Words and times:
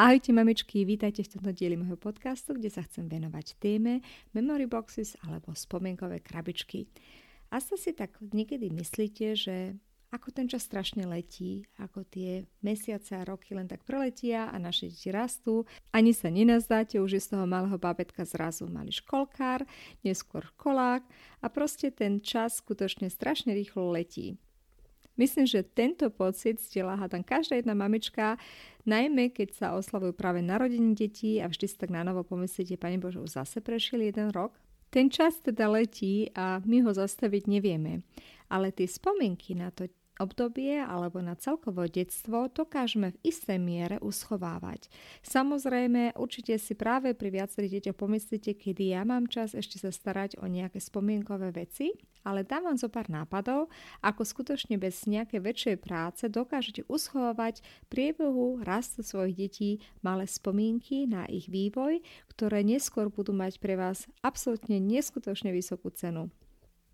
Ahojte 0.00 0.32
mamičky, 0.32 0.88
vítajte 0.88 1.20
v 1.20 1.36
tomto 1.36 1.52
dieli 1.52 1.76
môjho 1.76 2.00
podcastu, 2.00 2.56
kde 2.56 2.72
sa 2.72 2.80
chcem 2.88 3.04
venovať 3.04 3.60
téme 3.60 4.00
memory 4.32 4.64
boxes 4.64 5.12
alebo 5.20 5.52
spomienkové 5.52 6.24
krabičky. 6.24 6.88
Asi 7.52 7.76
si 7.76 7.92
tak 7.92 8.16
niekedy 8.16 8.72
myslíte, 8.72 9.36
že 9.36 9.76
ako 10.08 10.32
ten 10.32 10.48
čas 10.48 10.64
strašne 10.64 11.04
letí, 11.04 11.68
ako 11.76 12.08
tie 12.08 12.48
mesiace 12.64 13.12
a 13.12 13.28
roky 13.28 13.52
len 13.52 13.68
tak 13.68 13.84
preletia 13.84 14.48
a 14.48 14.56
naše 14.56 14.88
deti 14.88 15.12
rastú. 15.12 15.68
Ani 15.92 16.16
sa 16.16 16.32
nenazdáte, 16.32 16.96
už 16.96 17.20
je 17.20 17.24
z 17.28 17.36
toho 17.36 17.44
malého 17.44 17.76
babetka 17.76 18.24
zrazu 18.24 18.72
malý 18.72 18.96
školkár, 18.96 19.68
neskôr 20.00 20.48
školák 20.56 21.04
a 21.44 21.46
proste 21.52 21.92
ten 21.92 22.24
čas 22.24 22.64
skutočne 22.64 23.12
strašne 23.12 23.52
rýchlo 23.52 23.92
letí. 23.92 24.40
Myslím, 25.20 25.44
že 25.44 25.60
tento 25.60 26.08
pocit 26.08 26.56
zdieľa 26.64 27.04
hádam 27.04 27.20
každá 27.20 27.60
jedna 27.60 27.76
mamička, 27.76 28.40
najmä 28.88 29.28
keď 29.28 29.48
sa 29.52 29.66
oslavujú 29.76 30.16
práve 30.16 30.40
narodení 30.40 30.96
detí 30.96 31.44
a 31.44 31.52
vždy 31.52 31.66
si 31.68 31.76
tak 31.76 31.92
na 31.92 32.00
novo 32.00 32.24
pomyslíte, 32.24 32.80
Pane 32.80 32.96
Bože, 32.96 33.20
už 33.20 33.36
zase 33.36 33.60
prešiel 33.60 34.08
jeden 34.08 34.32
rok. 34.32 34.56
Ten 34.88 35.12
čas 35.12 35.36
teda 35.44 35.68
letí 35.68 36.32
a 36.32 36.64
my 36.64 36.88
ho 36.88 36.90
zastaviť 36.96 37.52
nevieme. 37.52 38.00
Ale 38.48 38.72
tie 38.72 38.88
spomienky 38.88 39.52
na 39.52 39.68
to 39.68 39.92
obdobie 40.20 40.78
alebo 40.78 41.24
na 41.24 41.32
celkovo 41.34 41.88
detstvo 41.88 42.52
dokážeme 42.52 43.16
v 43.16 43.20
istej 43.24 43.56
miere 43.56 43.96
uschovávať. 44.04 44.92
Samozrejme, 45.24 46.20
určite 46.20 46.60
si 46.60 46.76
práve 46.76 47.16
pri 47.16 47.32
viacerých 47.32 47.80
deťoch 47.80 47.98
pomyslíte, 47.98 48.52
kedy 48.54 48.92
ja 48.92 49.02
mám 49.08 49.26
čas 49.32 49.56
ešte 49.56 49.80
sa 49.80 49.88
starať 49.88 50.36
o 50.38 50.46
nejaké 50.46 50.76
spomienkové 50.76 51.56
veci, 51.56 51.96
ale 52.20 52.44
dám 52.44 52.68
vám 52.68 52.76
zo 52.76 52.92
pár 52.92 53.08
nápadov, 53.08 53.72
ako 54.04 54.22
skutočne 54.28 54.76
bez 54.76 55.08
nejakej 55.08 55.40
väčšej 55.40 55.76
práce 55.80 56.28
dokážete 56.28 56.84
uschovávať 56.84 57.64
priebehu 57.88 58.60
rastu 58.60 59.00
svojich 59.00 59.36
detí 59.48 59.70
malé 60.04 60.28
spomienky 60.28 61.08
na 61.08 61.24
ich 61.32 61.48
vývoj, 61.48 62.04
ktoré 62.28 62.60
neskôr 62.60 63.08
budú 63.08 63.32
mať 63.32 63.56
pre 63.56 63.74
vás 63.80 64.04
absolútne 64.20 64.76
neskutočne 64.76 65.48
vysokú 65.48 65.88
cenu. 65.88 66.28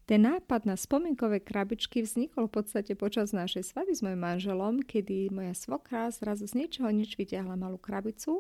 Ten 0.06 0.22
nápad 0.22 0.70
na 0.70 0.78
spomienkové 0.78 1.42
krabičky 1.42 1.98
vznikol 1.98 2.46
v 2.46 2.62
podstate 2.62 2.94
počas 2.94 3.34
našej 3.34 3.74
svadby 3.74 3.90
s 3.90 4.06
mojim 4.06 4.22
manželom, 4.22 4.86
kedy 4.86 5.34
moja 5.34 5.50
svokra 5.50 6.06
zrazu 6.14 6.46
z 6.46 6.62
ničoho 6.62 6.86
nič 6.94 7.18
vyťahla 7.18 7.58
malú 7.58 7.74
krabicu 7.74 8.38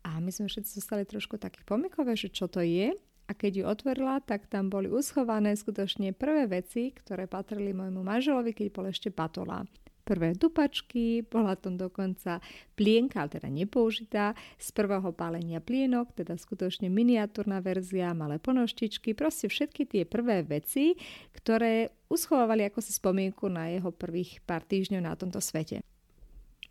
a 0.00 0.16
my 0.24 0.32
sme 0.32 0.48
všetci 0.48 0.80
zostali 0.80 1.04
trošku 1.04 1.36
takí 1.36 1.60
pomykové, 1.68 2.16
že 2.16 2.32
čo 2.32 2.48
to 2.48 2.64
je. 2.64 2.96
A 3.28 3.32
keď 3.36 3.52
ju 3.60 3.64
otvorila, 3.68 4.24
tak 4.24 4.48
tam 4.48 4.72
boli 4.72 4.88
uschované 4.88 5.52
skutočne 5.52 6.16
prvé 6.16 6.48
veci, 6.48 6.96
ktoré 6.96 7.28
patrili 7.28 7.76
môjmu 7.76 8.00
manželovi, 8.00 8.56
keď 8.56 8.66
bol 8.72 8.88
ešte 8.88 9.12
patola 9.12 9.68
prvé 10.06 10.38
dupačky, 10.38 11.26
bola 11.26 11.58
tam 11.58 11.74
dokonca 11.74 12.38
plienka, 12.78 13.26
teda 13.26 13.50
nepoužitá, 13.50 14.38
z 14.54 14.68
prvého 14.70 15.10
pálenia 15.10 15.58
plienok, 15.58 16.14
teda 16.14 16.38
skutočne 16.38 16.86
miniatúrna 16.86 17.58
verzia, 17.58 18.14
malé 18.14 18.38
ponoštičky, 18.38 19.18
proste 19.18 19.50
všetky 19.50 19.82
tie 19.90 20.02
prvé 20.06 20.46
veci, 20.46 20.94
ktoré 21.34 21.90
uschovávali 22.06 22.70
ako 22.70 22.78
si 22.78 22.94
spomienku 22.94 23.50
na 23.50 23.74
jeho 23.74 23.90
prvých 23.90 24.38
pár 24.46 24.62
týždňov 24.62 25.02
na 25.02 25.18
tomto 25.18 25.42
svete. 25.42 25.82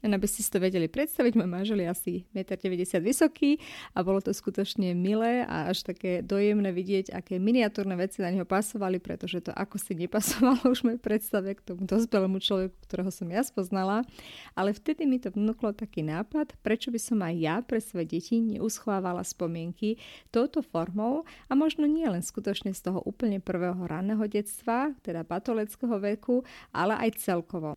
Len 0.06 0.14
aby 0.14 0.30
ste 0.30 0.46
si 0.46 0.54
to 0.54 0.62
vedeli 0.62 0.86
predstaviť, 0.86 1.34
môj 1.34 1.50
manžel 1.50 1.82
je 1.82 1.90
asi 1.90 2.14
1,90 2.38 3.02
m 3.02 3.04
vysoký 3.10 3.58
a 3.98 4.06
bolo 4.06 4.22
to 4.22 4.30
skutočne 4.30 4.94
milé 4.94 5.42
a 5.42 5.74
až 5.74 5.82
také 5.82 6.22
dojemné 6.22 6.70
vidieť, 6.70 7.10
aké 7.10 7.42
miniatúrne 7.42 7.98
veci 7.98 8.22
na 8.22 8.30
neho 8.30 8.46
pasovali, 8.46 9.02
pretože 9.02 9.42
to 9.42 9.50
ako 9.50 9.82
si 9.82 9.98
nepasovalo 9.98 10.62
už 10.78 10.86
mojej 10.86 11.02
predstave 11.02 11.58
k 11.58 11.66
tomu 11.66 11.90
dospelému 11.90 12.38
človeku, 12.38 12.78
ktorého 12.86 13.10
som 13.10 13.26
ja 13.34 13.42
spoznala. 13.42 14.06
Ale 14.54 14.78
vtedy 14.78 15.10
mi 15.10 15.18
to 15.18 15.34
vnúklo 15.34 15.74
taký 15.74 16.06
nápad, 16.06 16.54
prečo 16.62 16.94
by 16.94 17.02
som 17.02 17.26
aj 17.26 17.34
ja 17.42 17.56
pre 17.66 17.82
svoje 17.82 18.06
deti 18.06 18.38
neuschovávala 18.38 19.26
spomienky 19.26 19.98
touto 20.30 20.62
formou 20.62 21.26
a 21.50 21.58
možno 21.58 21.90
nie 21.90 22.06
len 22.06 22.22
skutočne 22.22 22.78
z 22.78 22.94
toho 22.94 23.02
úplne 23.02 23.42
prvého 23.42 23.82
ranného 23.90 24.22
detstva, 24.30 24.94
teda 25.02 25.26
patoleckého 25.26 25.98
veku, 25.98 26.46
ale 26.70 26.94
aj 27.10 27.18
celkovo. 27.18 27.74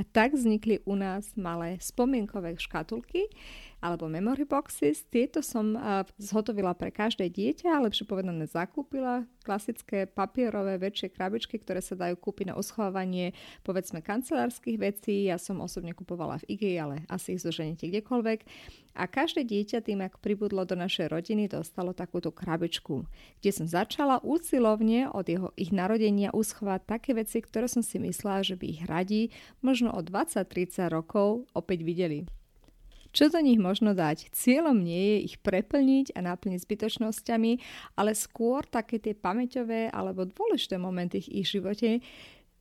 A 0.00 0.04
tak 0.12 0.32
vznikli 0.32 0.80
u 0.88 0.94
nás 0.96 1.36
malé 1.36 1.76
spomienkové 1.80 2.56
škatulky 2.56 3.28
alebo 3.80 4.12
memory 4.12 4.44
boxes. 4.44 5.08
Tieto 5.08 5.40
som 5.40 5.72
zhotovila 6.20 6.76
pre 6.76 6.92
každé 6.92 7.32
dieťa, 7.32 7.80
lepšie 7.80 8.04
povedané 8.04 8.44
zakúpila. 8.44 9.24
Klasické 9.40 10.04
papierové 10.04 10.76
väčšie 10.76 11.16
krabičky, 11.16 11.56
ktoré 11.56 11.80
sa 11.80 11.96
dajú 11.96 12.20
kúpiť 12.20 12.52
na 12.52 12.60
uschovávanie 12.60 13.32
povedzme 13.64 14.04
kancelárskych 14.04 14.76
vecí. 14.76 15.32
Ja 15.32 15.40
som 15.40 15.64
osobne 15.64 15.96
kupovala 15.96 16.36
v 16.44 16.60
IGE, 16.60 16.76
ale 16.76 16.96
asi 17.08 17.34
ich 17.34 17.42
zoženete 17.42 17.88
kdekoľvek. 17.88 18.44
A 19.00 19.08
každé 19.08 19.48
dieťa 19.48 19.80
tým, 19.80 20.04
ak 20.04 20.20
pribudlo 20.20 20.68
do 20.68 20.76
našej 20.76 21.08
rodiny, 21.08 21.48
dostalo 21.48 21.96
takúto 21.96 22.28
krabičku, 22.28 23.08
kde 23.40 23.50
som 23.54 23.64
začala 23.64 24.20
úsilovne 24.20 25.08
od 25.08 25.24
jeho, 25.24 25.48
ich 25.56 25.72
narodenia 25.72 26.34
uschovať 26.36 26.80
také 26.84 27.16
veci, 27.16 27.40
ktoré 27.40 27.64
som 27.64 27.80
si 27.80 27.96
myslela, 27.96 28.44
že 28.44 28.60
by 28.60 28.66
ich 28.66 28.82
radi 28.84 29.32
možno 29.64 29.94
o 29.96 30.04
20-30 30.04 30.92
rokov 30.92 31.48
opäť 31.56 31.80
videli. 31.80 32.28
Čo 33.10 33.26
do 33.26 33.42
nich 33.42 33.58
možno 33.58 33.90
dať? 33.90 34.30
Cieľom 34.30 34.78
nie 34.78 35.18
je 35.18 35.34
ich 35.34 35.36
preplniť 35.42 36.14
a 36.14 36.22
naplniť 36.22 36.62
zbytočnosťami, 36.62 37.52
ale 37.98 38.14
skôr 38.14 38.62
také 38.66 39.02
tie 39.02 39.18
pamäťové 39.18 39.90
alebo 39.90 40.26
dôležité 40.30 40.78
momenty 40.78 41.18
v 41.18 41.42
ich 41.42 41.50
živote 41.50 41.98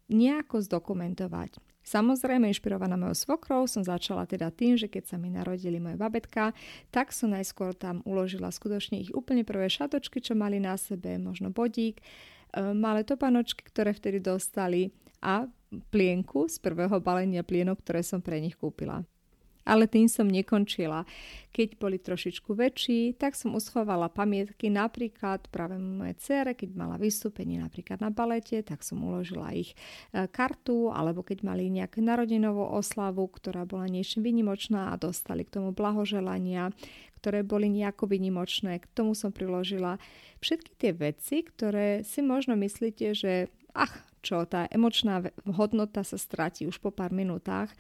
nejako 0.09 0.65
zdokumentovať. 0.65 1.61
Samozrejme, 1.85 2.49
inšpirovaná 2.49 2.99
mojou 2.99 3.17
svokrou, 3.17 3.65
som 3.65 3.81
začala 3.81 4.27
teda 4.29 4.53
tým, 4.53 4.77
že 4.77 4.91
keď 4.91 5.09
sa 5.09 5.17
mi 5.17 5.31
narodili 5.31 5.81
moje 5.81 5.97
babetka, 5.97 6.53
tak 6.93 7.09
som 7.15 7.33
najskôr 7.33 7.73
tam 7.73 8.05
uložila 8.05 8.53
skutočne 8.53 8.99
ich 8.99 9.13
úplne 9.15 9.41
prvé 9.41 9.69
šatočky, 9.69 10.21
čo 10.21 10.37
mali 10.37 10.61
na 10.61 10.77
sebe, 10.77 11.17
možno 11.17 11.49
bodík, 11.49 11.97
e, 11.97 12.03
malé 12.77 13.01
topanočky, 13.01 13.65
ktoré 13.65 13.95
vtedy 13.95 14.21
dostali 14.21 14.93
a 15.23 15.49
plienku 15.89 16.45
z 16.45 16.61
prvého 16.61 17.01
balenia 17.01 17.41
plienok, 17.41 17.81
ktoré 17.81 18.05
som 18.05 18.21
pre 18.21 18.37
nich 18.37 18.53
kúpila. 18.53 19.05
Ale 19.69 19.85
tým 19.85 20.09
som 20.09 20.25
nekončila. 20.25 21.05
Keď 21.53 21.77
boli 21.77 22.01
trošičku 22.01 22.57
väčší, 22.57 23.13
tak 23.17 23.37
som 23.37 23.53
uschovala 23.53 24.09
pamiatky 24.09 24.73
napríklad 24.73 25.45
práve 25.53 25.77
moje 25.77 26.17
cere, 26.21 26.57
keď 26.57 26.73
mala 26.73 26.97
vystúpenie 26.97 27.61
napríklad 27.61 28.01
na 28.01 28.09
balete, 28.09 28.65
tak 28.65 28.81
som 28.81 29.01
uložila 29.01 29.53
ich 29.53 29.73
e, 30.13 30.25
kartu, 30.29 30.89
alebo 30.89 31.21
keď 31.21 31.45
mali 31.45 31.69
nejakú 31.69 32.01
narodinovú 32.01 32.65
oslavu, 32.73 33.29
ktorá 33.29 33.65
bola 33.65 33.85
niečo 33.85 34.21
vynimočná 34.21 34.93
a 34.93 34.97
dostali 34.97 35.45
k 35.45 35.61
tomu 35.61 35.73
blahoželania, 35.73 36.73
ktoré 37.21 37.43
boli 37.43 37.67
nejako 37.67 38.09
vynimočné. 38.09 38.79
K 38.79 38.89
tomu 38.95 39.11
som 39.13 39.35
priložila 39.35 39.99
všetky 40.39 40.71
tie 40.79 40.91
veci, 40.95 41.43
ktoré 41.43 42.01
si 42.07 42.23
možno 42.23 42.55
myslíte, 42.55 43.11
že 43.11 43.51
ach, 43.75 44.05
čo, 44.19 44.43
tá 44.43 44.67
emočná 44.67 45.23
hodnota 45.47 46.03
sa 46.03 46.19
stratí 46.19 46.67
už 46.67 46.79
po 46.83 46.91
pár 46.91 47.15
minútach 47.15 47.71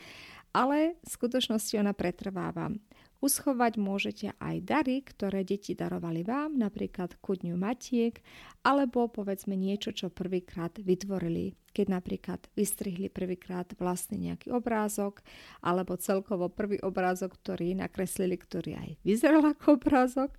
ale 0.53 0.97
v 1.03 1.07
skutočnosti 1.07 1.75
ona 1.77 1.93
pretrváva. 1.93 2.73
Uschovať 3.19 3.75
môžete 3.75 4.27
aj 4.39 4.63
dary, 4.63 5.03
ktoré 5.03 5.43
deti 5.43 5.75
darovali 5.75 6.23
vám, 6.23 6.55
napríklad 6.55 7.19
ku 7.19 7.35
dňu 7.35 7.59
matiek, 7.59 8.15
alebo 8.63 9.11
povedzme 9.11 9.59
niečo, 9.59 9.91
čo 9.91 10.07
prvýkrát 10.07 10.79
vytvorili. 10.79 11.51
Keď 11.75 11.85
napríklad 11.91 12.47
vystrihli 12.55 13.11
prvýkrát 13.11 13.67
vlastný 13.75 14.31
nejaký 14.31 14.55
obrázok, 14.55 15.19
alebo 15.59 15.99
celkovo 15.99 16.47
prvý 16.47 16.79
obrázok, 16.79 17.35
ktorý 17.43 17.75
nakreslili, 17.75 18.39
ktorý 18.39 18.79
aj 18.79 18.89
vyzeral 19.03 19.43
ako 19.51 19.75
obrázok. 19.75 20.31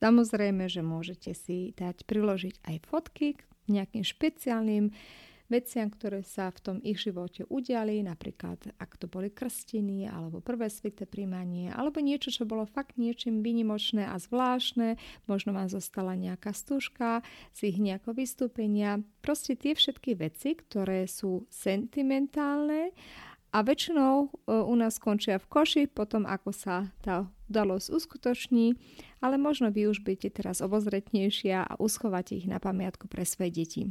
Samozrejme, 0.00 0.72
že 0.72 0.80
môžete 0.80 1.36
si 1.36 1.76
dať 1.76 2.08
priložiť 2.08 2.64
aj 2.72 2.76
fotky 2.88 3.36
k 3.36 3.40
nejakým 3.68 4.04
špeciálnym 4.04 4.96
veciam, 5.46 5.88
ktoré 5.90 6.22
sa 6.26 6.50
v 6.50 6.58
tom 6.62 6.76
ich 6.82 7.02
živote 7.02 7.46
udiali, 7.46 8.02
napríklad 8.02 8.74
ak 8.78 8.98
to 8.98 9.06
boli 9.06 9.30
krstiny 9.30 10.06
alebo 10.06 10.42
prvé 10.42 10.70
svité 10.70 11.06
príjmanie, 11.06 11.70
alebo 11.72 12.02
niečo, 12.02 12.30
čo 12.34 12.44
bolo 12.48 12.66
fakt 12.66 12.98
niečím 12.98 13.40
vynimočné 13.42 14.06
a 14.06 14.18
zvláštne, 14.18 14.98
možno 15.30 15.54
vám 15.54 15.70
zostala 15.70 16.18
nejaká 16.18 16.50
stúžka 16.50 17.22
z 17.54 17.74
ich 17.74 17.78
nejakého 17.78 18.14
vystúpenia. 18.14 19.02
Proste 19.22 19.54
tie 19.54 19.74
všetky 19.74 20.18
veci, 20.18 20.58
ktoré 20.58 21.06
sú 21.06 21.46
sentimentálne 21.50 22.94
a 23.56 23.64
väčšinou 23.64 24.14
e, 24.20 24.28
u 24.52 24.74
nás 24.76 25.00
skončia 25.00 25.40
v 25.40 25.48
koši 25.48 25.82
potom, 25.88 26.28
ako 26.28 26.50
sa 26.52 26.92
tá 27.00 27.24
udalosť 27.48 27.88
uskutoční, 27.94 28.74
ale 29.22 29.40
možno 29.40 29.70
vy 29.70 29.88
už 29.88 30.02
budete 30.02 30.42
teraz 30.42 30.60
obozretnejšia 30.60 31.64
a 31.64 31.78
uschovate 31.78 32.36
ich 32.36 32.50
na 32.50 32.58
pamiatku 32.58 33.06
pre 33.08 33.24
svoje 33.24 33.50
deti. 33.54 33.82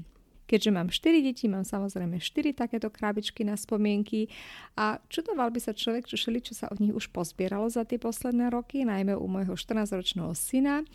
Keďže 0.46 0.70
mám 0.70 0.94
4 0.94 1.26
deti, 1.26 1.50
mám 1.50 1.66
samozrejme 1.66 2.22
4 2.22 2.54
takéto 2.54 2.94
krabičky 2.94 3.42
na 3.42 3.58
spomienky 3.58 4.30
a 4.78 5.02
čudoval 5.10 5.50
by 5.50 5.60
sa 5.62 5.74
človek, 5.74 6.06
čo 6.06 6.18
šeli, 6.22 6.40
čo 6.42 6.54
sa 6.54 6.70
od 6.70 6.78
nich 6.78 6.94
už 6.94 7.10
pozbieralo 7.10 7.66
za 7.66 7.82
tie 7.82 7.98
posledné 7.98 8.54
roky, 8.54 8.86
najmä 8.86 9.18
u 9.18 9.26
môjho 9.26 9.58
14-ročného 9.58 10.32
syna. 10.38 10.86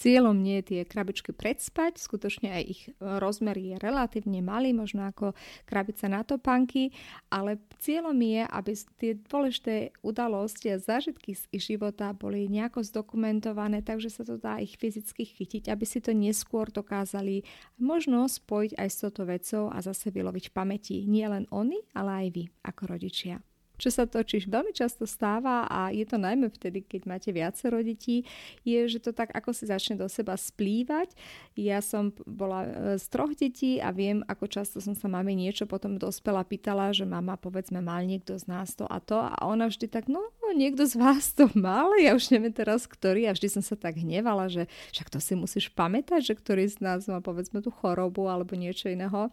Cieľom 0.00 0.40
nie 0.40 0.64
je 0.64 0.72
tie 0.72 0.80
krabičky 0.88 1.36
predspať, 1.36 2.00
skutočne 2.00 2.48
aj 2.56 2.62
ich 2.64 2.88
rozmer 2.96 3.52
je 3.60 3.76
relatívne 3.76 4.40
malý, 4.40 4.72
možno 4.72 5.04
ako 5.04 5.36
krabica 5.68 6.08
na 6.08 6.24
topánky, 6.24 6.88
ale 7.28 7.60
cieľom 7.84 8.16
je, 8.16 8.48
aby 8.48 8.72
tie 8.96 9.12
dôležité 9.20 9.92
udalosti 10.00 10.72
a 10.72 10.80
zážitky 10.80 11.36
z 11.36 11.44
ich 11.52 11.68
života 11.68 12.16
boli 12.16 12.48
nejako 12.48 12.80
zdokumentované, 12.80 13.84
takže 13.84 14.08
sa 14.08 14.24
to 14.24 14.40
dá 14.40 14.56
ich 14.56 14.80
fyzicky 14.80 15.28
chytiť, 15.28 15.68
aby 15.68 15.84
si 15.84 16.00
to 16.00 16.16
neskôr 16.16 16.72
dokázali 16.72 17.44
možno 17.76 18.24
spojiť 18.24 18.80
aj 18.80 18.88
s 18.88 18.96
touto 19.04 19.28
vecou 19.28 19.68
a 19.68 19.84
zase 19.84 20.08
vyloviť 20.08 20.48
v 20.48 20.54
pamäti. 20.56 20.96
Nie 21.04 21.28
len 21.28 21.44
oni, 21.52 21.76
ale 21.92 22.24
aj 22.24 22.28
vy 22.32 22.44
ako 22.64 22.96
rodičia 22.96 23.44
čo 23.80 23.88
sa 23.88 24.04
točíš 24.04 24.44
veľmi 24.46 24.76
často 24.76 25.08
stáva 25.08 25.64
a 25.64 25.88
je 25.88 26.04
to 26.04 26.20
najmä 26.20 26.52
vtedy, 26.52 26.84
keď 26.84 27.08
máte 27.08 27.32
viacero 27.32 27.80
detí, 27.80 28.28
je, 28.60 28.84
že 28.84 29.00
to 29.00 29.16
tak 29.16 29.32
ako 29.32 29.56
si 29.56 29.64
začne 29.64 29.96
do 29.96 30.04
seba 30.12 30.36
splývať. 30.36 31.16
Ja 31.56 31.80
som 31.80 32.12
bola 32.28 32.68
e, 32.68 32.70
z 33.00 33.06
troch 33.08 33.32
detí 33.32 33.80
a 33.80 33.88
viem, 33.88 34.20
ako 34.28 34.44
často 34.46 34.84
som 34.84 34.92
sa 34.92 35.08
mami 35.08 35.32
niečo 35.32 35.64
potom 35.64 35.96
dospela 35.96 36.44
pýtala, 36.44 36.92
že 36.92 37.08
mama 37.08 37.40
povedzme 37.40 37.80
mal 37.80 38.04
niekto 38.04 38.36
z 38.36 38.44
nás 38.44 38.76
to 38.76 38.84
a 38.84 39.00
to 39.00 39.16
a 39.16 39.32
ona 39.48 39.72
vždy 39.72 39.88
tak, 39.88 40.06
no 40.12 40.20
niekto 40.54 40.86
z 40.86 40.98
vás 40.98 41.32
to 41.32 41.48
mal, 41.54 41.94
ja 41.96 42.14
už 42.14 42.34
neviem 42.34 42.52
teraz 42.52 42.84
ktorý 42.84 43.30
a 43.30 43.34
vždy 43.34 43.48
som 43.60 43.62
sa 43.62 43.78
tak 43.78 43.98
hnevala, 43.98 44.50
že 44.50 44.66
však 44.92 45.08
to 45.08 45.18
si 45.22 45.38
musíš 45.38 45.70
pamätať, 45.72 46.20
že 46.20 46.34
ktorý 46.34 46.66
z 46.66 46.82
nás 46.82 47.06
má 47.06 47.22
povedzme 47.22 47.62
tú 47.62 47.70
chorobu 47.70 48.26
alebo 48.26 48.58
niečo 48.58 48.90
iného. 48.90 49.30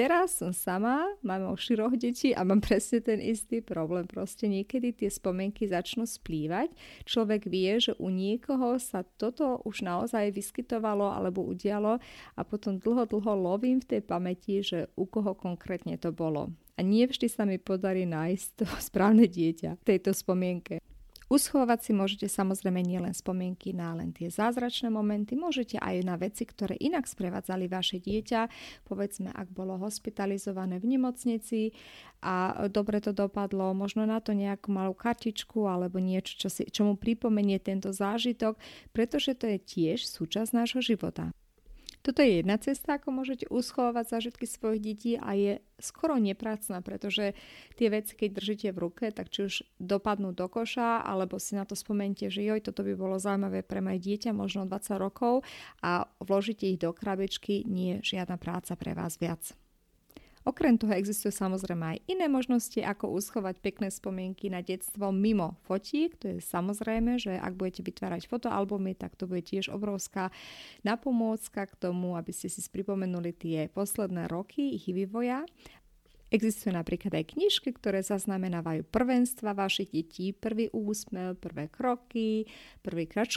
Teraz 0.00 0.40
som 0.40 0.56
sama, 0.56 1.12
mám 1.20 1.52
už 1.52 1.60
široch 1.60 1.92
detí 1.92 2.32
a 2.32 2.40
mám 2.40 2.64
presne 2.64 3.04
ten 3.04 3.20
istý 3.20 3.60
problém. 3.60 4.08
Proste 4.08 4.48
niekedy 4.48 4.96
tie 4.96 5.12
spomienky 5.12 5.68
začnú 5.68 6.08
splývať. 6.08 6.72
Človek 7.04 7.44
vie, 7.44 7.76
že 7.76 7.92
u 8.00 8.08
niekoho 8.08 8.80
sa 8.80 9.04
toto 9.20 9.60
už 9.68 9.84
naozaj 9.84 10.32
vyskytovalo 10.32 11.04
alebo 11.04 11.44
udialo 11.44 12.00
a 12.32 12.40
potom 12.48 12.80
dlho, 12.80 13.04
dlho 13.12 13.32
lovím 13.52 13.84
v 13.84 13.92
tej 13.92 14.00
pamäti, 14.00 14.64
že 14.64 14.88
u 14.96 15.04
koho 15.04 15.36
konkrétne 15.36 16.00
to 16.00 16.08
bolo. 16.16 16.48
A 16.74 16.80
nie 16.80 17.04
vždy 17.04 17.28
sa 17.28 17.44
mi 17.44 17.60
podarí 17.60 18.08
nájsť 18.08 18.46
to 18.56 18.64
správne 18.88 19.28
dieťa 19.28 19.76
v 19.76 19.84
tejto 19.84 20.16
spomienke. 20.16 20.80
Uschovať 21.30 21.78
si 21.86 21.92
môžete 21.94 22.26
samozrejme 22.26 22.82
nielen 22.82 23.14
spomienky 23.14 23.70
na 23.70 23.94
len 23.94 24.10
tie 24.10 24.26
zázračné 24.26 24.90
momenty, 24.90 25.38
môžete 25.38 25.78
aj 25.78 26.02
na 26.02 26.18
veci, 26.18 26.42
ktoré 26.42 26.74
inak 26.74 27.06
sprevádzali 27.06 27.70
vaše 27.70 28.02
dieťa, 28.02 28.50
povedzme, 28.82 29.30
ak 29.30 29.46
bolo 29.54 29.78
hospitalizované 29.78 30.82
v 30.82 30.98
nemocnici 30.98 31.70
a 32.18 32.66
dobre 32.66 32.98
to 32.98 33.14
dopadlo, 33.14 33.70
možno 33.78 34.10
na 34.10 34.18
to 34.18 34.34
nejakú 34.34 34.74
malú 34.74 34.90
kartičku 34.90 35.70
alebo 35.70 36.02
niečo, 36.02 36.34
čo, 36.34 36.48
si, 36.50 36.66
čo 36.66 36.82
mu 36.82 36.98
pripomenie 36.98 37.62
tento 37.62 37.94
zážitok, 37.94 38.58
pretože 38.90 39.38
to 39.38 39.46
je 39.54 39.62
tiež 39.62 40.10
súčasť 40.10 40.50
nášho 40.50 40.82
života. 40.82 41.30
Toto 42.00 42.24
je 42.24 42.40
jedna 42.40 42.56
cesta, 42.56 42.96
ako 42.96 43.12
môžete 43.12 43.44
uschovávať 43.52 44.16
zážitky 44.16 44.48
svojich 44.48 44.80
detí 44.80 45.12
a 45.20 45.36
je 45.36 45.60
skoro 45.76 46.16
neprácna, 46.16 46.80
pretože 46.80 47.36
tie 47.76 47.92
veci, 47.92 48.16
keď 48.16 48.28
držíte 48.32 48.68
v 48.72 48.82
ruke, 48.88 49.04
tak 49.12 49.28
či 49.28 49.44
už 49.44 49.54
dopadnú 49.76 50.32
do 50.32 50.48
koša, 50.48 51.04
alebo 51.04 51.36
si 51.36 51.60
na 51.60 51.68
to 51.68 51.76
spomente, 51.76 52.24
že 52.32 52.40
joj, 52.40 52.64
toto 52.64 52.80
by 52.88 52.96
bolo 52.96 53.20
zaujímavé 53.20 53.60
pre 53.60 53.84
moje 53.84 54.00
dieťa, 54.00 54.32
možno 54.32 54.64
20 54.64 54.96
rokov 54.96 55.44
a 55.84 56.08
vložíte 56.24 56.64
ich 56.64 56.80
do 56.80 56.96
krabičky, 56.96 57.68
nie 57.68 58.00
žiadna 58.00 58.40
práca 58.40 58.72
pre 58.80 58.96
vás 58.96 59.20
viac. 59.20 59.59
Okrem 60.40 60.80
toho 60.80 60.96
existujú 60.96 61.36
samozrejme 61.36 61.84
aj 61.84 61.98
iné 62.08 62.24
možnosti, 62.24 62.80
ako 62.80 63.12
uschovať 63.12 63.60
pekné 63.60 63.92
spomienky 63.92 64.48
na 64.48 64.64
detstvo 64.64 65.12
mimo 65.12 65.60
fotík. 65.68 66.16
To 66.24 66.32
je 66.32 66.36
samozrejme, 66.40 67.20
že 67.20 67.36
ak 67.36 67.60
budete 67.60 67.84
vytvárať 67.84 68.24
fotoalbumy, 68.24 68.96
tak 68.96 69.20
to 69.20 69.28
bude 69.28 69.44
tiež 69.44 69.68
obrovská 69.68 70.32
napomôcka 70.80 71.68
k 71.68 71.74
tomu, 71.76 72.16
aby 72.16 72.32
ste 72.32 72.48
si 72.48 72.64
pripomenuli 72.64 73.36
tie 73.36 73.58
posledné 73.68 74.32
roky 74.32 74.80
ich 74.80 74.88
vývoja. 74.88 75.44
Existujú 76.30 76.70
napríklad 76.78 77.10
aj 77.10 77.34
knižky, 77.34 77.74
ktoré 77.74 78.06
zaznamenávajú 78.06 78.86
prvenstva 78.86 79.50
vašich 79.50 79.90
detí, 79.90 80.30
prvý 80.30 80.70
úsmev, 80.70 81.34
prvé 81.42 81.66
kroky, 81.66 82.46
prvý 82.86 83.10
krát 83.10 83.34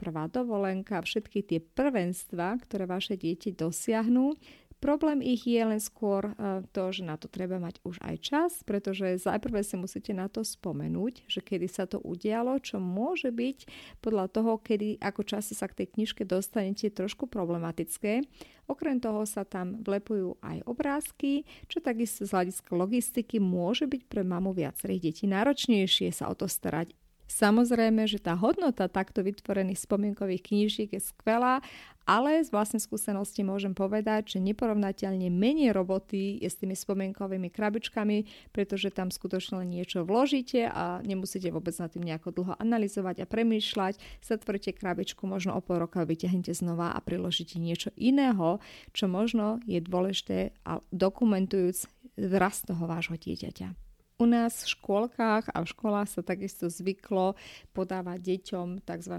prvá 0.00 0.24
dovolenka, 0.32 1.04
všetky 1.04 1.44
tie 1.44 1.60
prvenstva, 1.60 2.56
ktoré 2.64 2.88
vaše 2.88 3.20
deti 3.20 3.52
dosiahnu, 3.52 4.32
Problém 4.80 5.20
ich 5.20 5.44
je 5.44 5.60
len 5.60 5.76
skôr 5.76 6.32
e, 6.32 6.64
to, 6.72 6.88
že 6.88 7.04
na 7.04 7.20
to 7.20 7.28
treba 7.28 7.60
mať 7.60 7.84
už 7.84 8.00
aj 8.00 8.16
čas, 8.24 8.52
pretože 8.64 9.20
záprve 9.20 9.60
si 9.60 9.76
musíte 9.76 10.16
na 10.16 10.24
to 10.32 10.40
spomenúť, 10.40 11.28
že 11.28 11.44
kedy 11.44 11.68
sa 11.68 11.84
to 11.84 12.00
udialo, 12.00 12.56
čo 12.64 12.80
môže 12.80 13.28
byť 13.28 13.68
podľa 14.00 14.32
toho, 14.32 14.56
kedy 14.56 14.96
ako 15.04 15.20
čase 15.28 15.52
sa 15.52 15.68
k 15.68 15.84
tej 15.84 16.00
knižke 16.00 16.24
dostanete 16.24 16.88
trošku 16.88 17.28
problematické. 17.28 18.24
Okrem 18.72 19.04
toho 19.04 19.28
sa 19.28 19.44
tam 19.44 19.84
vlepujú 19.84 20.40
aj 20.40 20.64
obrázky, 20.64 21.44
čo 21.68 21.84
takisto 21.84 22.24
z 22.24 22.32
hľadiska 22.32 22.72
logistiky 22.72 23.36
môže 23.36 23.84
byť 23.84 24.08
pre 24.08 24.24
mamu 24.24 24.56
viacerých 24.56 25.12
detí 25.12 25.24
náročnejšie 25.28 26.08
sa 26.08 26.32
o 26.32 26.34
to 26.34 26.48
starať. 26.48 26.99
Samozrejme, 27.30 28.10
že 28.10 28.18
tá 28.18 28.34
hodnota 28.34 28.90
takto 28.90 29.22
vytvorených 29.22 29.86
spomienkových 29.86 30.50
knížiek 30.50 30.90
je 30.90 30.98
skvelá, 30.98 31.62
ale 32.02 32.42
z 32.42 32.50
vlastnej 32.50 32.82
skúsenosti 32.82 33.46
môžem 33.46 33.70
povedať, 33.70 34.34
že 34.34 34.42
neporovnateľne 34.42 35.30
menej 35.30 35.70
roboty 35.70 36.42
je 36.42 36.50
s 36.50 36.58
tými 36.58 36.74
spomienkovými 36.74 37.46
krabičkami, 37.54 38.50
pretože 38.50 38.90
tam 38.90 39.14
skutočne 39.14 39.62
len 39.62 39.70
niečo 39.70 40.02
vložíte 40.02 40.66
a 40.66 40.98
nemusíte 41.06 41.54
vôbec 41.54 41.70
nad 41.78 41.94
tým 41.94 42.02
nejako 42.02 42.34
dlho 42.34 42.58
analyzovať 42.58 43.22
a 43.22 43.30
premýšľať. 43.30 44.02
Zatvorite 44.26 44.74
krabičku, 44.74 45.22
možno 45.30 45.54
o 45.54 45.62
pol 45.62 45.86
roka 45.86 46.02
vyťahnete 46.02 46.50
znova 46.50 46.90
a 46.90 46.98
priložíte 46.98 47.62
niečo 47.62 47.94
iného, 47.94 48.58
čo 48.90 49.06
možno 49.06 49.62
je 49.70 49.78
dôležité 49.78 50.50
a 50.66 50.82
dokumentujúc 50.90 51.86
rast 52.18 52.66
toho 52.66 52.90
vášho 52.90 53.14
dieťaťa. 53.14 53.89
U 54.20 54.28
nás 54.28 54.68
v 54.68 54.76
škôlkach 54.76 55.48
a 55.48 55.64
v 55.64 55.70
školách 55.72 56.12
sa 56.12 56.20
takisto 56.20 56.68
zvyklo 56.68 57.40
podávať 57.72 58.20
deťom 58.20 58.84
tzv. 58.84 59.14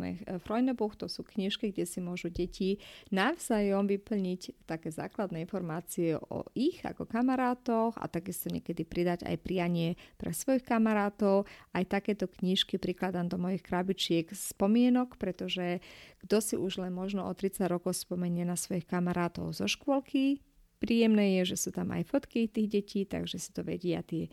Freundebuch, 0.46 0.94
to 0.94 1.10
sú 1.10 1.26
knižky, 1.26 1.74
kde 1.74 1.90
si 1.90 1.98
môžu 1.98 2.30
deti 2.30 2.78
navzájom 3.10 3.90
vyplniť 3.90 4.70
také 4.70 4.94
základné 4.94 5.42
informácie 5.42 6.22
o 6.30 6.46
ich 6.54 6.86
ako 6.86 7.10
kamarátoch 7.10 7.98
a 7.98 8.06
takisto 8.06 8.54
niekedy 8.54 8.86
pridať 8.86 9.26
aj 9.26 9.42
prianie 9.42 9.98
pre 10.22 10.38
svojich 10.38 10.62
kamarátov. 10.62 11.50
Aj 11.74 11.82
takéto 11.82 12.30
knižky 12.30 12.78
prikladám 12.78 13.26
do 13.26 13.42
mojich 13.42 13.66
krabičiek 13.66 14.30
spomienok, 14.30 15.18
pretože 15.18 15.82
kto 16.22 16.38
si 16.46 16.54
už 16.62 16.78
len 16.78 16.94
možno 16.94 17.26
o 17.26 17.34
30 17.34 17.66
rokov 17.66 17.98
spomenie 17.98 18.46
na 18.46 18.54
svojich 18.54 18.86
kamarátov 18.86 19.50
zo 19.58 19.66
škôlky, 19.66 20.46
Príjemné 20.82 21.38
je, 21.38 21.54
že 21.54 21.58
sú 21.62 21.70
tam 21.70 21.94
aj 21.94 22.10
fotky 22.10 22.50
tých 22.50 22.66
detí, 22.66 23.06
takže 23.06 23.38
si 23.38 23.54
to 23.54 23.62
vedia 23.62 24.02
tie 24.02 24.26
e, 24.26 24.32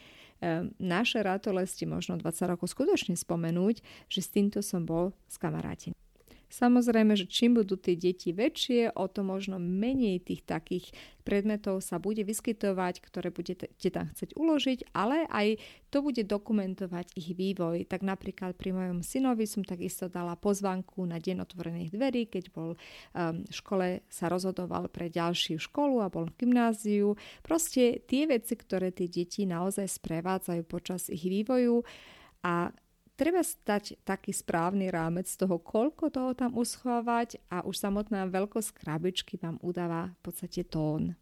naše 0.81 1.21
ratolesti 1.21 1.85
možno 1.85 2.17
20 2.17 2.25
rokov 2.49 2.73
skutočne 2.73 3.21
spomenúť, 3.21 3.85
že 4.09 4.21
s 4.25 4.33
týmto 4.33 4.65
som 4.65 4.89
bol 4.89 5.13
s 5.29 5.37
kamaráti. 5.37 5.93
Samozrejme, 6.49 7.13
že 7.13 7.29
čím 7.29 7.61
budú 7.61 7.77
tie 7.77 7.93
deti 7.93 8.33
väčšie, 8.33 8.97
o 8.97 9.05
to 9.05 9.21
možno 9.21 9.61
menej 9.61 10.25
tých 10.25 10.49
takých 10.49 10.89
predmetov 11.29 11.85
sa 11.85 12.01
bude 12.01 12.25
vyskytovať, 12.25 13.05
ktoré 13.05 13.29
budete 13.29 13.69
tam 13.93 14.09
chcieť 14.09 14.33
uložiť, 14.33 14.97
ale 14.97 15.29
aj 15.29 15.61
to 15.93 16.01
bude 16.01 16.25
dokumentovať 16.25 17.13
ich 17.21 17.37
vývoj. 17.37 17.85
Tak 17.85 18.01
napríklad 18.01 18.57
pri 18.57 18.73
mojom 18.73 19.05
synovi 19.05 19.45
som 19.45 19.61
takisto 19.61 20.09
dala 20.09 20.41
pozvanku 20.41 21.05
na 21.05 21.21
deň 21.21 21.45
otvorených 21.45 21.93
dverí, 21.93 22.33
keď 22.33 22.45
bol 22.49 22.73
um, 22.73 23.45
v 23.45 23.53
škole, 23.53 23.87
sa 24.09 24.33
rozhodoval 24.33 24.89
pre 24.89 25.13
ďalšiu 25.13 25.61
školu 25.61 26.01
a 26.01 26.09
bol 26.09 26.33
v 26.33 26.49
gymnáziu. 26.49 27.13
Proste 27.45 28.01
tie 28.09 28.25
veci, 28.25 28.57
ktoré 28.57 28.89
tie 28.89 29.13
deti 29.13 29.45
naozaj 29.45 29.85
sprevádzajú 29.85 30.63
počas 30.65 31.13
ich 31.13 31.29
vývoju 31.29 31.85
a 32.41 32.73
treba 33.19 33.43
stať 33.43 33.99
taký 34.07 34.31
správny 34.31 34.95
rámec 34.95 35.27
toho, 35.35 35.59
koľko 35.59 36.15
toho 36.15 36.31
tam 36.39 36.55
uschovať 36.55 37.43
a 37.51 37.67
už 37.67 37.75
samotná 37.75 38.31
veľkosť 38.31 38.71
krabičky 38.79 39.35
vám 39.43 39.59
udáva 39.59 40.15
v 40.23 40.31
podstate 40.31 40.63
tón. 40.63 41.19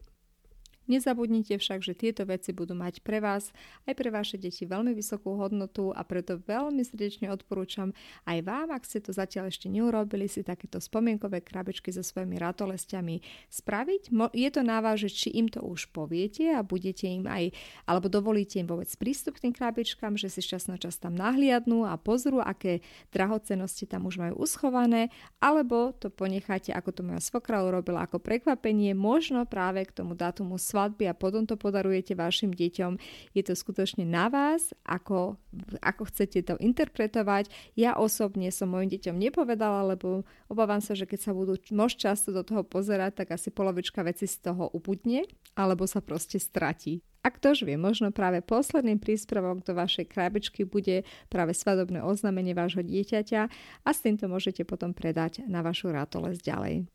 Nezabudnite 0.87 1.59
však, 1.59 1.83
že 1.83 1.99
tieto 1.99 2.23
veci 2.23 2.55
budú 2.55 2.78
mať 2.78 3.02
pre 3.02 3.19
vás 3.19 3.50
aj 3.90 3.95
pre 3.99 4.14
vaše 4.14 4.38
deti 4.38 4.62
veľmi 4.66 4.95
vysokú 4.95 5.35
hodnotu 5.35 5.90
a 5.90 6.07
preto 6.07 6.38
veľmi 6.38 6.87
srdečne 6.87 7.31
odporúčam 7.35 7.90
aj 8.23 8.38
vám, 8.47 8.71
ak 8.71 8.87
ste 8.87 9.02
to 9.02 9.11
zatiaľ 9.11 9.50
ešte 9.50 9.66
neurobili, 9.66 10.31
si 10.31 10.47
takéto 10.47 10.78
spomienkové 10.78 11.43
krabičky 11.43 11.90
so 11.90 12.07
svojimi 12.07 12.38
ratolestiami 12.38 13.19
spraviť. 13.50 14.14
Je 14.31 14.50
to 14.55 14.62
na 14.62 14.78
vás, 14.78 15.02
že 15.02 15.11
či 15.11 15.28
im 15.35 15.50
to 15.50 15.59
už 15.62 15.90
poviete 15.90 16.55
a 16.55 16.62
budete 16.62 17.11
im 17.11 17.26
aj, 17.26 17.50
alebo 17.85 18.07
dovolíte 18.07 18.62
im 18.62 18.71
vôbec 18.71 18.88
prístup 18.95 19.43
k 19.43 19.50
tým 19.50 19.55
krabičkám, 19.55 20.14
že 20.14 20.31
si 20.31 20.40
čas 20.43 20.71
na 20.71 20.78
čas 20.78 21.02
tam 21.02 21.19
nahliadnú 21.19 21.83
a 21.83 21.99
pozrú, 21.99 22.38
aké 22.38 22.81
drahocenosti 23.11 23.90
tam 23.90 24.07
už 24.07 24.23
majú 24.23 24.35
uschované, 24.38 25.11
alebo 25.43 25.90
to 25.99 26.14
ponecháte, 26.14 26.71
ako 26.71 26.90
to 26.95 27.02
moja 27.02 27.19
svokra 27.19 27.66
urobila, 27.66 28.07
ako 28.07 28.23
prekvapenie, 28.23 28.95
možno 28.95 29.43
práve 29.50 29.83
k 29.83 29.90
tomu 29.90 30.14
datumu 30.14 30.61
svadby 30.76 31.09
a 31.09 31.16
potom 31.16 31.49
to 31.49 31.56
podarujete 31.56 32.12
vašim 32.12 32.52
deťom. 32.52 33.00
Je 33.33 33.40
to 33.40 33.56
skutočne 33.56 34.04
na 34.04 34.28
vás, 34.28 34.76
ako, 34.85 35.40
ako 35.80 36.02
chcete 36.12 36.52
to 36.52 36.61
interpretovať. 36.61 37.49
Ja 37.80 37.97
osobne 37.97 38.52
som 38.52 38.76
mojim 38.76 38.92
deťom 38.92 39.16
nepovedala, 39.16 39.97
lebo 39.97 40.28
obávam 40.52 40.85
sa, 40.85 40.92
že 40.92 41.09
keď 41.09 41.21
sa 41.25 41.33
budú 41.33 41.56
mož 41.73 41.97
často 41.97 42.28
do 42.28 42.45
toho 42.45 42.61
pozerať, 42.61 43.25
tak 43.25 43.33
asi 43.33 43.49
polovička 43.49 44.04
veci 44.04 44.28
z 44.28 44.52
toho 44.52 44.68
uputne 44.76 45.25
alebo 45.56 45.88
sa 45.88 46.04
proste 46.04 46.37
stratí. 46.37 47.00
A 47.25 47.33
ktože 47.33 47.66
vie, 47.66 47.75
možno 47.75 48.14
práve 48.14 48.38
posledným 48.38 49.00
príspevok 49.00 49.64
do 49.64 49.75
vašej 49.75 50.06
krabičky 50.06 50.62
bude 50.62 51.02
práve 51.26 51.56
svadobné 51.56 52.04
oznámenie 52.04 52.54
vášho 52.54 52.87
dieťaťa 52.87 53.42
a 53.83 53.88
s 53.90 53.99
týmto 54.04 54.30
môžete 54.30 54.62
potom 54.62 54.95
predať 54.95 55.42
na 55.49 55.64
vašu 55.64 55.90
ratoles 55.90 56.38
ďalej. 56.38 56.87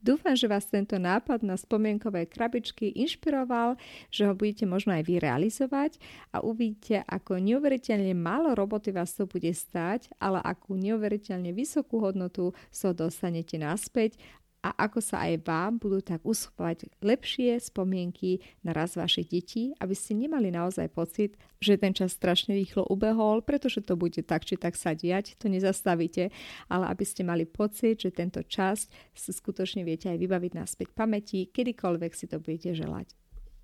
Dúfam, 0.00 0.32
že 0.32 0.48
vás 0.48 0.64
tento 0.64 0.96
nápad 0.96 1.44
na 1.44 1.60
spomienkové 1.60 2.24
krabičky 2.24 2.88
inšpiroval, 3.04 3.76
že 4.08 4.24
ho 4.24 4.32
budete 4.32 4.64
možno 4.64 4.96
aj 4.96 5.04
vyrealizovať 5.04 6.00
a 6.32 6.40
uvidíte, 6.40 7.04
ako 7.04 7.36
neuveriteľne 7.36 8.16
málo 8.16 8.56
roboty 8.56 8.96
vás 8.96 9.12
to 9.12 9.28
bude 9.28 9.52
stať, 9.52 10.08
ale 10.16 10.40
akú 10.40 10.72
neuveriteľne 10.72 11.52
vysokú 11.52 12.00
hodnotu 12.00 12.56
so 12.72 12.96
dostanete 12.96 13.60
naspäť 13.60 14.16
a 14.60 14.76
ako 14.76 15.00
sa 15.00 15.24
aj 15.24 15.44
vám 15.48 15.80
budú 15.80 16.04
tak 16.04 16.20
uschovať 16.20 16.92
lepšie 17.00 17.56
spomienky 17.56 18.44
na 18.60 18.76
raz 18.76 18.92
vašich 18.92 19.28
detí, 19.28 19.72
aby 19.80 19.96
ste 19.96 20.12
nemali 20.12 20.52
naozaj 20.52 20.92
pocit, 20.92 21.40
že 21.60 21.80
ten 21.80 21.96
čas 21.96 22.12
strašne 22.12 22.52
rýchlo 22.52 22.84
ubehol, 22.92 23.40
pretože 23.40 23.80
to 23.80 23.96
bude 23.96 24.20
tak 24.28 24.44
či 24.44 24.60
tak 24.60 24.76
sa 24.76 24.92
diať, 24.92 25.36
to 25.40 25.48
nezastavíte, 25.48 26.28
ale 26.68 26.84
aby 26.92 27.04
ste 27.08 27.24
mali 27.24 27.48
pocit, 27.48 28.04
že 28.04 28.12
tento 28.12 28.44
čas 28.44 28.88
si 29.16 29.32
skutočne 29.32 29.80
viete 29.80 30.12
aj 30.12 30.20
vybaviť 30.20 30.52
naspäť 30.52 30.88
pamäti, 30.92 31.48
kedykoľvek 31.48 32.12
si 32.12 32.28
to 32.28 32.36
budete 32.36 32.76
želať. 32.76 33.16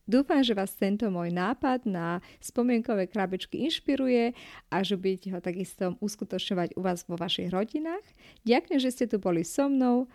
Dúfam, 0.06 0.38
že 0.38 0.54
vás 0.54 0.70
tento 0.70 1.10
môj 1.10 1.34
nápad 1.34 1.82
na 1.82 2.22
spomienkové 2.38 3.10
krabičky 3.10 3.66
inšpiruje 3.66 4.38
a 4.70 4.76
že 4.86 4.94
budete 4.94 5.34
ho 5.34 5.42
takisto 5.42 5.98
uskutočňovať 5.98 6.78
u 6.78 6.80
vás 6.86 7.02
vo 7.10 7.18
vašich 7.18 7.50
rodinách. 7.50 8.06
Ďakujem, 8.46 8.78
že 8.78 8.94
ste 8.94 9.04
tu 9.10 9.18
boli 9.18 9.42
so 9.42 9.66
mnou 9.66 10.06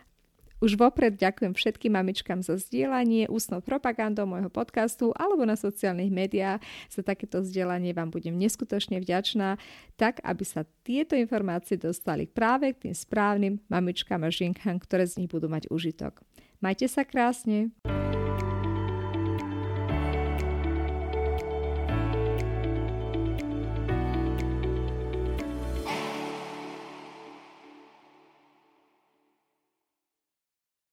už 0.61 0.77
vopred 0.77 1.17
ďakujem 1.17 1.57
všetkým 1.57 1.97
mamičkám 1.97 2.45
za 2.45 2.55
zdieľanie 2.55 3.27
ústnou 3.27 3.59
propagandou 3.65 4.29
môjho 4.29 4.53
podcastu 4.53 5.09
alebo 5.17 5.43
na 5.43 5.57
sociálnych 5.57 6.13
médiách. 6.13 6.61
Za 6.87 7.01
takéto 7.01 7.41
zdieľanie 7.41 7.97
vám 7.97 8.13
budem 8.13 8.37
neskutočne 8.37 9.01
vďačná, 9.01 9.57
tak 9.97 10.21
aby 10.21 10.45
sa 10.45 10.63
tieto 10.85 11.17
informácie 11.17 11.81
dostali 11.81 12.29
práve 12.29 12.77
k 12.77 12.87
tým 12.87 12.95
správnym 12.95 13.53
mamičkám 13.67 14.21
a 14.21 14.29
žienkám, 14.29 14.77
ktoré 14.77 15.09
z 15.09 15.25
nich 15.25 15.29
budú 15.33 15.49
mať 15.49 15.67
užitok. 15.73 16.21
Majte 16.61 16.85
sa 16.85 17.01
krásne! 17.01 17.73